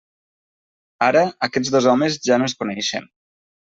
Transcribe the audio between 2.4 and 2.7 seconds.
no es